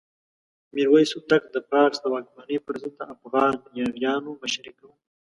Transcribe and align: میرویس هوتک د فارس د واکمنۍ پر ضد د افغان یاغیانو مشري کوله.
میرویس 0.73 1.09
هوتک 1.15 1.43
د 1.51 1.55
فارس 1.69 1.97
د 2.01 2.05
واکمنۍ 2.13 2.57
پر 2.65 2.75
ضد 2.81 2.93
د 2.97 3.01
افغان 3.13 3.55
یاغیانو 3.79 4.31
مشري 4.41 4.71
کوله. 4.79 4.95